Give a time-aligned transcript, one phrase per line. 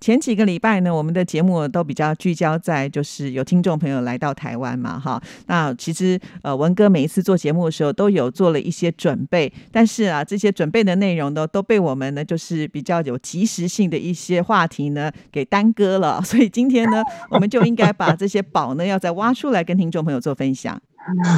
[0.00, 5.20] 前几个礼拜呢，我们的节目都比较聚焦在就是有听众朋友来到台湾嘛，哈。
[5.46, 20.80] 那其实呃，文哥每一次做节目的时候都有做了一些准备，但是啊，这些准备的内容呢都被我们呢就是比较有及时性的一些话题呢给耽搁了，所以今天呢，我们就应该把这些宝呢要再挖出来跟听众朋友做分享。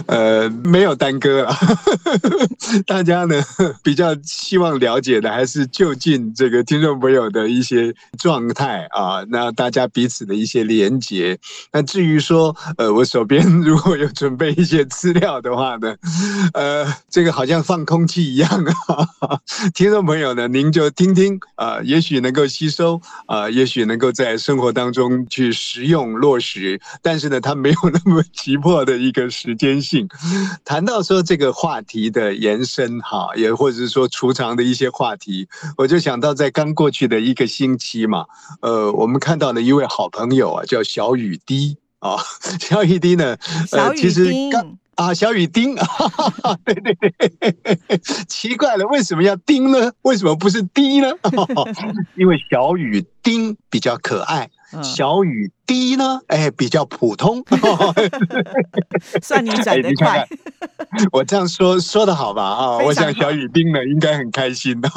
[0.07, 1.55] 呃，没有耽搁了，
[2.87, 3.37] 大家呢
[3.83, 11.39] 比较希望了解的还是就近这个听众朋友的一些状态啊，那大家彼此的一些连接。
[11.73, 15.95] 那至于说，呃，我手边 如果有准备一些资料的话呢，
[16.55, 18.51] 呃，这个好像放空气一样
[18.89, 19.39] 啊，
[19.75, 29.55] 听众朋友呢，您就听听啊，也许能够吸收啊，也许能够在生活当中去实用落实，但是呢，它没有那么急迫的一个时。
[29.61, 30.09] 坚信，
[30.65, 38.25] 谈到说这个话题的延伸，哈，也或者是说储藏的一些话题，我就想到在刚过去的一个星期嘛，
[38.63, 42.17] 呃，我们看到了一位好朋友啊，叫小雨滴啊，
[42.59, 43.37] 小雨滴呢，
[43.73, 45.75] 呃，其实刚啊，小雨丁，
[46.65, 49.93] 对对对，奇怪了，为什么要丁呢？
[50.03, 51.09] 为什么不是滴呢？
[52.17, 54.51] 因为小雨丁比较可爱，
[54.83, 55.51] 小雨。
[55.71, 57.45] 滴呢，哎，比较普通，
[59.23, 60.27] 算你转得快。
[61.13, 62.43] 我这样说说的好吧？
[62.43, 64.91] 啊，我想小雨丁呢应该很开心的。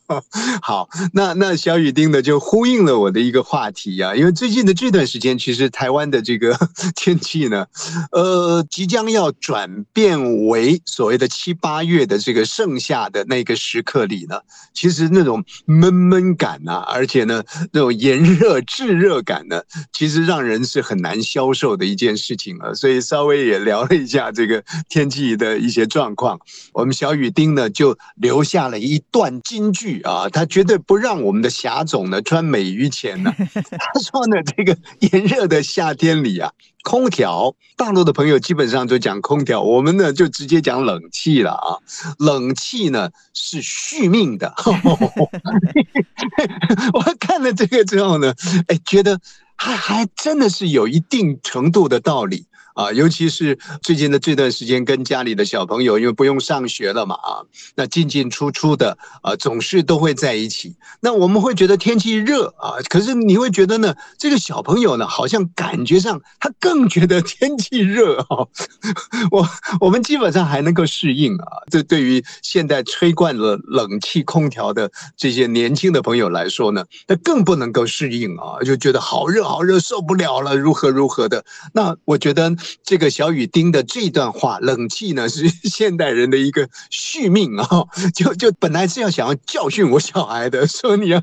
[0.62, 6.58] 好，那那小雨丁呢就呼应了我的一个话题啊，因为最近的这段时间，其实台湾的这个
[6.96, 7.66] 天气呢，
[8.12, 14.40] 呃，即将要转变为所谓的七八月的这个盛夏的那个时刻里呢，
[14.72, 17.42] 其实那种闷闷感啊，而且呢
[17.72, 20.24] 那种炎热炙热感呢，其实。
[20.24, 26.38] 让人是很难消受的一件事情了，所以稍微也聊了一下这个天气的一些状况。
[26.72, 33.34] 我们小雨丁呢就留下了一段金句啊，他绝对不让我们的霞总呢穿美于前呢。
[33.36, 36.50] 他说呢，这个炎热的夏天里啊，
[36.84, 41.78] 空调，大陆的朋友基本上就讲空调，我们呢就直接讲冷气了啊。
[42.18, 44.54] 冷气呢是续命的。
[46.94, 48.32] 我看了这个之后呢，
[48.68, 49.18] 哎，觉得。
[49.56, 52.44] 还还真的是有一定程度的道理。
[52.74, 57.42] 啊，尤其是最近的这段时间，跟家里的小朋友，因为不用上学了嘛，啊，
[57.76, 60.74] 那进进出出的，啊，总是都会在一起。
[61.00, 68.44] 那我们会觉得天气热啊，可是你会觉得呢，这个小朋友呢，好像感觉上他更觉得天气热啊。
[69.30, 69.48] 我
[69.80, 81.44] 我们基本上还能够适应啊，这对于现在吹惯了冷气空调的这些年轻的朋友来说呢，那更不能够适应啊，就觉得好热好热，受不了了，如何如何的。
[81.72, 82.52] 那我觉得。
[82.82, 87.84] 这个小雨丁的这段话，冷气呢是现代人的一个续命啊！
[88.14, 91.22] 就就本来是要想要教训我小孩的，说你要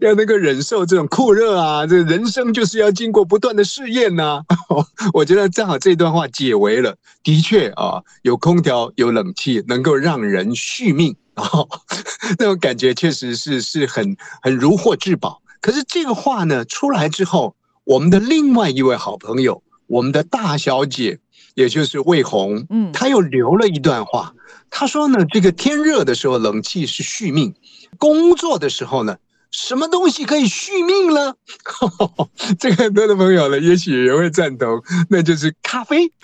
[0.00, 4.42] 要那个忍受这种酷热啊，这人生就是要经过不断的试验呐。
[5.12, 11.44] 我觉得正好这段话解围了，的确啊，有空调有冷气能够让人续命啊，
[12.38, 15.42] 那种感觉确实是是很很如获至宝。
[15.60, 19.62] 可是这个话呢出来之后，我们的另外一位好朋友。
[19.86, 21.18] 我们的大小姐，
[21.54, 24.34] 也就是魏红，嗯，她又留了一段话。
[24.70, 27.52] 她说呢，这个天热的时候，冷气是续命；
[27.98, 29.16] 工作的时候呢，
[29.50, 31.34] 什么东西可以续命呢？
[32.58, 36.08] 这个很多的朋友呢，也许也会赞同，那就是咖啡。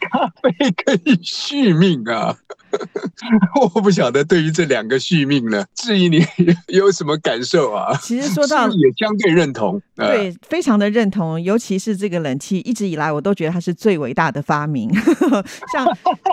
[0.00, 2.36] 咖啡可以续命啊！
[3.74, 6.24] 我不晓得对于这两个续命呢，质疑你
[6.68, 7.96] 有什么感受啊？
[8.02, 11.40] 其实说到也相对认同，对，非常的认同。
[11.40, 14.88] 尤其是这个冷气，一直以来我都觉得它是最伟大的发明。
[15.72, 15.86] 像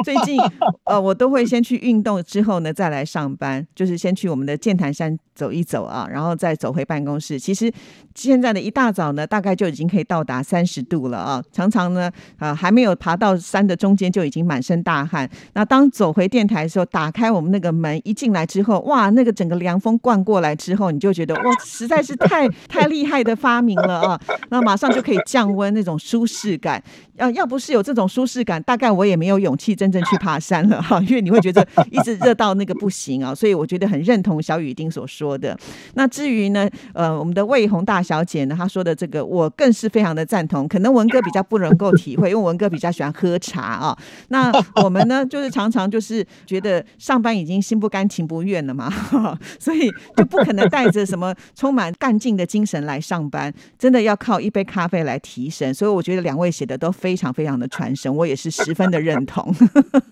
[0.04, 0.40] 最近
[0.86, 7.38] 呃，我都会先去运动之后呢，再来上班，就是先去我们的剑潭山走一走啊，然后再走回办公室。
[7.38, 7.72] 其实
[8.16, 12.10] 现在的一大早呢，大概就已经可以到达三十度了啊，常常呢，
[12.40, 15.30] 呃，还没有爬到山的中间就已经满身大汗。
[15.54, 24.22] 那当走回电台的时候，打开我们那个门一进来之后，哇，那个整个凉风灌过来之后，你就觉得哇，实在是太 太厉害的发明了啊！
[24.50, 26.82] 那马上就可以降温，那种舒适感。
[27.16, 33.34] 要要不是有这种舒适感，大概我也没有勇气真正去爬山了哈，因为你会觉得一直热到那个不行啊。
[33.34, 35.58] 所以我觉得很认同小雨丁所说的。
[35.94, 40.68] 那至于呢，呃，我们的魏红大小姐呢，她说的这个，我更是非常的赞同。
[40.68, 43.98] 可能文哥比较不能够体会， 因为文哥比较喜欢喝茶啊。
[44.28, 44.52] 那
[44.84, 48.92] 我们呢，就是常常就是觉得上班已经心不甘情不愿了嘛，
[49.58, 55.74] 所以就不可能带着什么充满干劲的精神来上班，真的要靠一杯咖啡来提神。
[55.74, 56.92] 所以我觉得两位写的都。
[56.96, 59.54] 非常非常的传神，我也是十分的认同。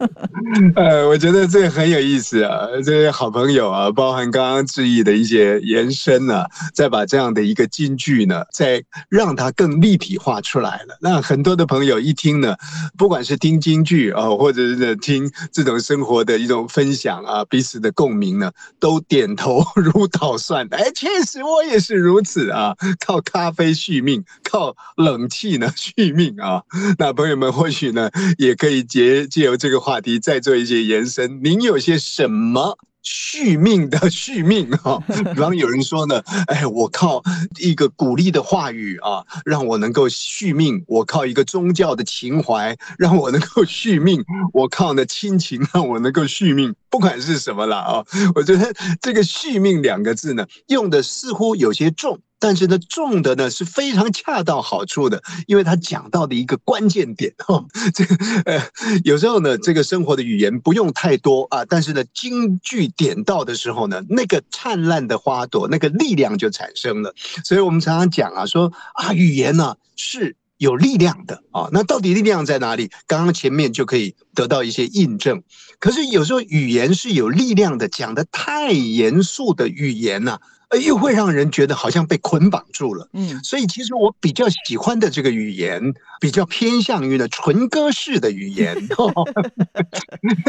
[0.75, 10.97] 呃，我觉得这个很有意思啊，这些好朋友啊，包含刚刚致意的一些延伸呢，再把这样的一个金句呢，再让它更立体化出来了。
[11.01, 12.55] 那很多的朋友一听呢，
[12.97, 20.67] 不管是听京剧啊，或者是听这种生活的一种分享啊，彼此的共鸣呢，都点头 如捣蒜。
[20.71, 22.75] 哎，确实我也是如此啊，
[23.05, 26.63] 靠咖啡续命，靠冷气呢续命啊。
[26.97, 31.41] 那朋友们或许呢，也可以借借由这个话题再做一些延伸。
[31.43, 34.97] 您有些什么续命的续命啊？
[35.35, 37.21] 比方有人说呢，哎，我靠
[37.59, 44.21] 一个鼓励的话语啊，让我能够续命；我靠一个宗教的情怀，让我能够续命；
[44.53, 46.73] 我靠呢亲情，让我能够续命。
[46.93, 48.05] 不管是什么了啊，
[48.35, 52.19] 我觉得这个续命两个字呢，用的似乎有些重。
[52.37, 58.61] 但是呢，重的呢是非常恰到好处的，因为他讲到的一个关键点哈，这个呃，
[59.03, 67.15] 有时候呢，这个生活的语言不用太多啊，但是呢，京剧点到的时候呢，那个灿烂的花朵，那个力量就产生了。
[67.43, 72.89] 所以我们常常讲啊，说啊，语言呢是有力量的啊，那到底力量在哪里？
[73.05, 75.43] 刚刚前面就可以得到一些印证。
[75.79, 80.39] 可是有时候语言是有力量的，讲的太严肃的语言呢。
[80.81, 88.75] 又会让人觉得好像被捆绑住了，嗯，所以其实我比较喜欢的这个语言，比较偏向于呢纯歌式的语言。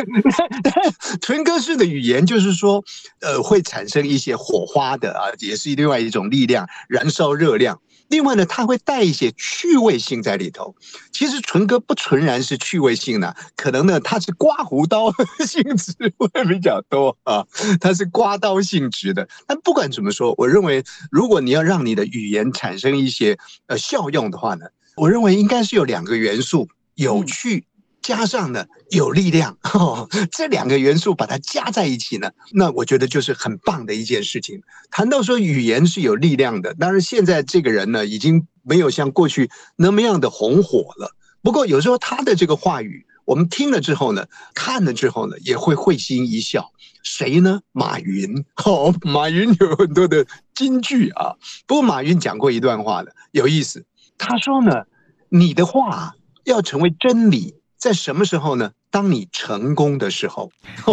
[1.20, 2.82] 纯歌式的语言就是说，
[3.20, 7.78] 呃，会产生一些火花的啊，也是另外一种力量，燃烧热量。
[8.14, 10.72] 另外呢，它会带一些趣味性在里头。
[11.10, 15.10] 其实纯歌不纯然是趣味性呢，可能呢它是刮胡刀
[15.44, 17.44] 性质会比较多啊，
[17.80, 19.28] 它是刮刀性质的。
[19.48, 27.66] 但不管怎么说，我认为如果你要让你的语言产生一些呃效用的话呢，我认为应该是有两个元素：有趣。
[28.04, 29.56] 加上呢有力量，
[30.30, 34.60] 这两个元素把它加在一起呢，那我觉得就是很棒的一件事情。
[34.90, 41.16] 谈到说语言是有力量的，当然现在这个人呢已经没有像过去那么样的红火了。
[41.40, 46.70] 不过有时候他的这个话语，我们听了之后呢，看了之后呢，也会会心一笑。
[47.02, 47.62] 谁呢？
[47.72, 48.44] 马云。
[48.66, 51.32] 哦，马云有很多的金句啊。
[51.66, 53.86] 不过马云讲过一段话的，有意思。
[54.18, 54.84] 他说呢，
[55.30, 56.14] 你的话
[56.44, 57.54] 要成为真理。
[57.84, 58.70] 在什么时候呢？
[58.90, 60.50] 当你成功的时候，
[60.86, 60.88] 当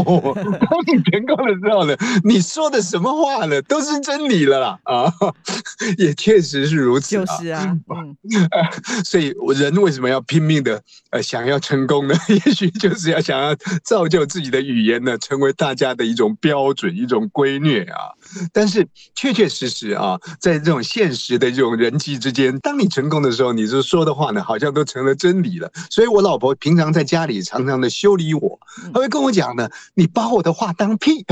[0.87, 1.95] 你成功的时候呢？
[2.25, 3.61] 你说的什么话呢？
[3.61, 4.79] 都是真理了啦！
[4.83, 5.13] 啊，
[5.97, 7.11] 也确实是如此。
[7.11, 8.17] 就是啊，嗯，
[9.05, 12.15] 所以人为什么要拼命的呃想要成功呢？
[12.27, 13.55] 也许就是要想要
[13.85, 18.11] 造就自己的语言呢，成为大家的一种标准、一种规律啊。
[18.53, 25.71] 但是确确实实啊，在这种现实的这种人际之间，当你成功的时候，你就说的话呢，好像都成了真理了。
[25.89, 28.59] 所以我老婆平常在家里常常的修理我，
[28.93, 31.25] 她会跟我讲呢：“你把我的话当屁！”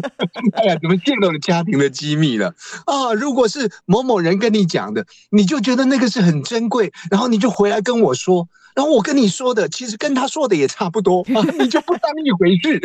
[0.54, 2.54] 哎呀，怎么泄露了家庭的机密了
[2.86, 3.12] 啊？
[3.14, 8.48] 如果是某某人跟你讲的，你就觉得那个是很珍贵，然后你就回来跟我说。
[8.74, 11.24] 然后我跟你说的，其实跟他说的也差不多，
[11.58, 12.80] 你就不当一回事。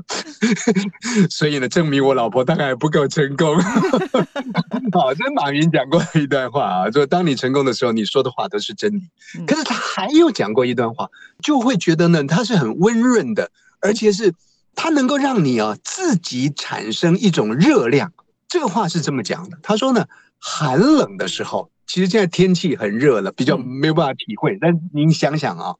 [1.30, 3.56] 所以呢，证明我老婆大概不够成功。
[4.92, 9.02] 好，这马云讲过一段话啊，说当你成功的时候，你说的话都是真理。
[9.46, 11.08] 可是他还有讲过一段话，
[11.42, 14.34] 就会觉得呢，他是很温润的，而且是
[14.74, 18.12] 他能够让你啊自己产生一种热量。
[18.48, 20.04] 这个话是这么讲的，他说呢，
[20.38, 21.70] 寒冷的时候。
[21.92, 24.56] 其实现在天气很热了，比较没有办法体会。
[24.60, 25.74] 但您想想啊，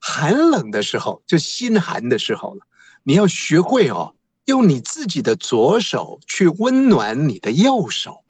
[0.00, 2.60] 寒冷的时候，就心寒的时候了，
[3.02, 8.22] 你要学会哦，用你自己的左手去温暖你的右手。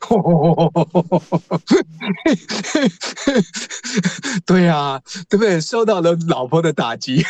[4.44, 5.60] 对呀，对不对？
[5.60, 7.24] 受到了老婆的打击，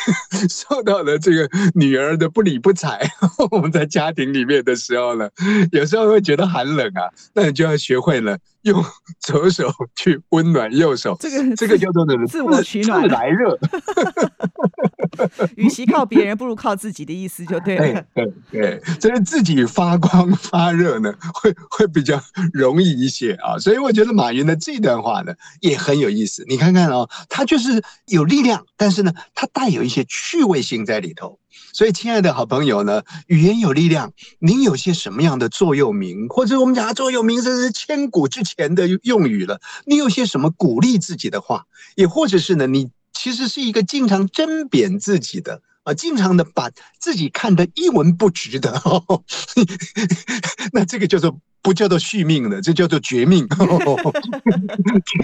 [0.48, 3.06] 受到了这个女儿的不理不睬。
[3.52, 5.28] 我们在家庭里面的时候呢，
[5.72, 8.84] 有时候会觉得寒冷啊，那你就要学会了用
[9.20, 11.16] 左手去温暖右手。
[11.20, 13.58] 这个这个叫做自我取暖，自来热。
[15.56, 18.04] 与其靠别人，不如靠自己的意思就对了。
[18.14, 22.20] 对对，就是自己发光发热呢， 会会比较
[22.52, 23.58] 容易一些啊。
[23.58, 26.44] 所以我觉得马云的这段话呢也很有意思。
[26.48, 31.38] 你看看哦，他就是有力量，但是呢，他带有一些趣味性在里头。
[31.72, 34.12] 所以，亲爱的好朋友呢，语言有力量。
[34.38, 39.60] 您有些什么样的座右铭，或者我们讲座右铭，这是千古之前的用语了。
[39.86, 42.90] 你有些什么鼓励自己的话，也或者是呢，你。
[43.14, 48.82] 其实是一个经常针砭自己的啊，经常的把自己看得一文不值的，
[50.72, 51.38] 那这个叫做。
[51.62, 53.46] 不叫做续命的，这叫做绝命。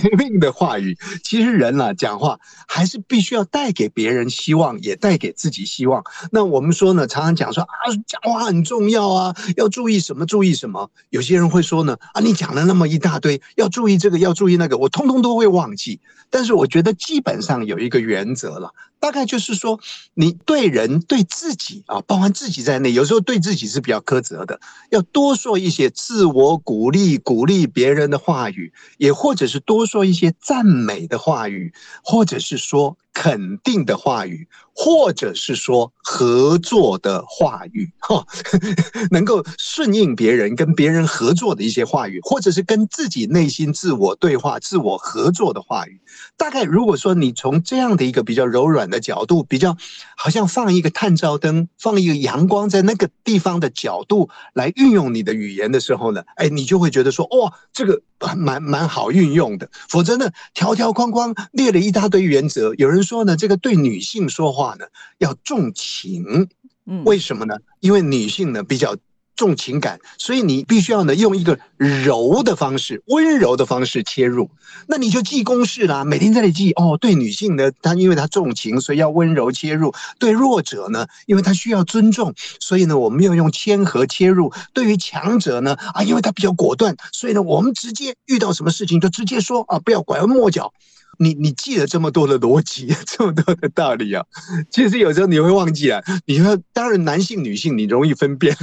[0.01, 6.05] 绝命的话语，其实人啊讲话还是必须要带给别人希望，也带给自己希望。
[6.31, 7.69] 那我们说呢，常常讲说啊，
[8.07, 10.89] 讲话很重要啊，要注意什么，注意什么。
[11.11, 16.01] 有些人会说呢，啊，你讲了那么一大堆，要注意这个，要注意那个，我通通都会忘记。
[16.31, 18.73] 但是我觉得基本上有一个原则了。
[19.01, 19.79] 大概就是说，
[20.15, 32.97] 你对人对自己啊，包含自己在内，有时候对自己是比较苛责的，要多说一些自我鼓励、鼓励别人的话语，也或者是多说一些赞美的话语，或者是说。
[33.21, 38.25] 肯定的话语，或者是说合作的话语，哈，
[39.11, 46.01] 能够顺应别人、跟别人合作的一些话语，或者是跟自己内心自我对话、自我合作的话语。
[46.37, 49.77] 大概如果说你从这样的一个比较柔软的角度，比较
[50.17, 58.01] 好像放一个探照灯、放一个阳光在那个地方的角度来运用你的语言的时候呢，哎，你就会觉得说，哇，这个
[58.37, 59.69] 蛮蛮好运用的。
[59.89, 63.03] 否则呢，条条框框列了一大堆原则，有人。
[63.09, 64.85] 说呢，这个对女性说话呢
[65.17, 66.49] 要重情，
[66.85, 67.57] 嗯，为什么呢？
[67.81, 68.95] 因为女性呢比较
[69.35, 74.51] 重情感，所以你必须要呢用一个柔的方式、温柔的方式切入。
[74.89, 76.99] 那你就记公式啦，每天在里记哦。
[77.01, 90.73] 对女性呢，她因为她重情，所以要温柔切入；对弱者呢，因为她需要尊重，所以呢我们要用谦和切入；对于强者呢，啊，因为他比较果断，所以呢我们直接遇到什么事情就直接说啊，不要拐弯抹角。
[91.19, 94.25] 你你记了这么多的逻辑， 这么多的道理啊，
[94.71, 96.03] 其实有时候你会忘记啊。
[96.27, 98.57] 你说，当然男性、女性你容易分辨，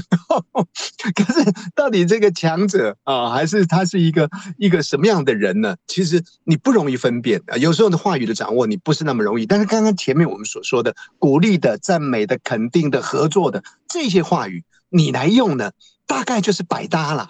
[1.16, 5.76] 可是到底这个强者啊，还是他是一个一个什么样的人呢？
[5.86, 7.58] 其实你不容易分辨啊。
[7.58, 15.72] 有时候的话语的掌握你不是那么容易，但是刚刚前面我们所说的鼓励的、赞美的、肯定的、合作的这些话语，你来用呢，
[16.08, 17.28] 大概就是百搭了，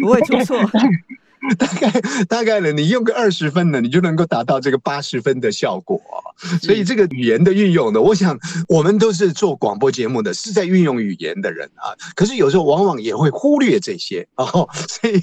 [0.00, 0.58] 不会出错。
[1.58, 6.00] 大概大概呢，你用个二十分呢，你就能够达到这个八十分的效果。
[6.62, 11.92] 所以这个语言的运用呢，我想我们都是做广播节目的，是在运用语言的人啊。
[12.14, 15.20] 可是有时候往往也会忽略这些哦，所以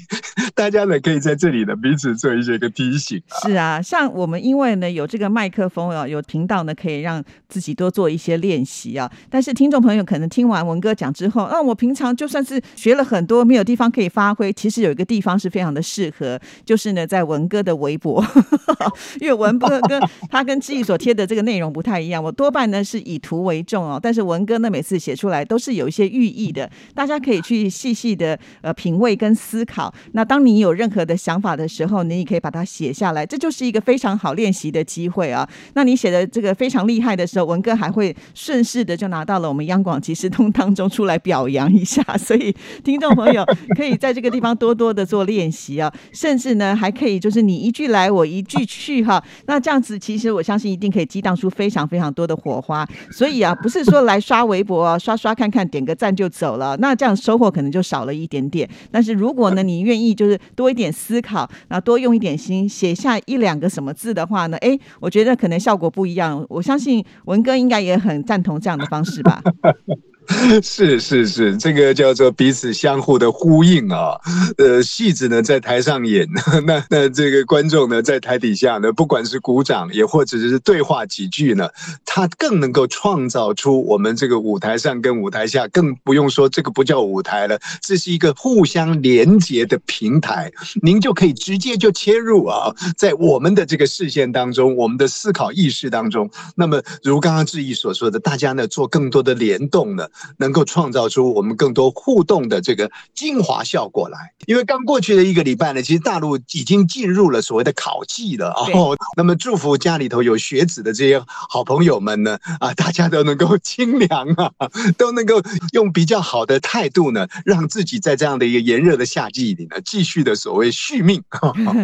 [0.54, 3.20] 大家呢可以在这里呢彼此做一些个提醒。
[3.42, 9.10] 是啊，像我们因为呢有这个麦克风啊，有频道呢，可以让自己多做一些练习啊。
[9.28, 18.22] 但是听众朋友可能听完文哥讲之后，啊，我平常就算是学了很多，没有地方可以发挥，其实有一个地方是非常的适合，就是呢在文哥的微博，
[19.20, 19.98] 因为文哥跟
[20.30, 20.98] 他跟志毅所。
[20.98, 24.00] 贴的这个内容不太一样，我多半呢是以图为重哦。
[24.02, 29.94] 但是文哥呢，每次写出来都是有一些寓意的，大家可以去细细的呃品味跟思考。
[30.10, 35.48] 那当你有任何的想法的时候，你也可以把它写下来，这就是一个非常好练习的机会啊。
[35.74, 42.02] 那你写的这个非常厉害的时候，文哥还会顺势的就拿到了我们央广即时通当中出来表扬一下。
[42.18, 43.44] 所以听众朋友
[43.76, 49.20] 可以在这个地方多多的做练习啊，甚至呢还可以就是你一句来我一句去哈。
[49.46, 51.08] 那这样子其实我相信一定可以。
[51.08, 58.68] 激荡出非常非常多的火花，所以啊，不是说来刷微博啊，刷刷看看，点个赞就走了，那这样收获可能就少了一点点。
[58.90, 66.44] 但是如果呢，你愿意就是多一点思考，然后多用一点心，写下一两个什么字的话呢，哎，我觉得可能效果不一样。
[66.50, 69.42] 我相信文哥应该也很赞同这样的方式吧。
[70.62, 74.18] 是是是，这个叫做彼此相互的呼应啊。
[74.58, 76.28] 呃，戏子呢在台上演，
[76.66, 81.68] 那那这个观众呢在台底下呢，不管是鼓掌也或者是对话几句呢，
[82.04, 90.52] 他更能够创造出我们这个舞台上跟舞台下，更不用说这个不叫舞台了，这是一个互相连接的平台。
[90.82, 96.30] 您就可以直接就切入啊，在我们的这个视线当中，我们的思考意识当中。
[96.54, 100.06] 那么如刚刚志毅所说的，大家呢做更多的联动呢。
[100.38, 104.18] 能够创造出我们更多互动的这个精华效果来。
[104.46, 108.96] 因为刚过去的一个礼拜呢，其实大陆已经进入了所谓的考季了哦。
[109.16, 114.50] 那么祝福家里头有学子的这些好朋友们呢，啊，大家都能够清凉啊，
[114.96, 121.22] 都能够用比较好的态度呢，让自己在这样的一个炎热的夏季里呢，继续的所谓续命。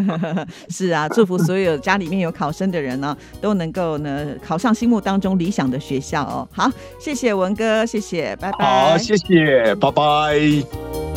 [0.71, 6.49] 是啊，祝福所有家里面有考生的人呢，都能够呢考上心目当中理想的学校哦。
[6.53, 8.24] 好，谢谢文哥，谢谢
[8.59, 11.14] 好，谢谢，拜拜。